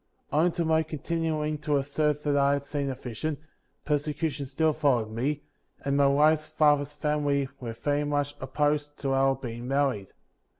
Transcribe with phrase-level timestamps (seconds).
[0.31, 0.37] 58.
[0.39, 3.37] Owing to my continuing to assert that I had seen a vision,
[3.85, 5.43] persecution still followed me,
[5.85, 10.11] and my wife's father's family "were very much opposed to our being married.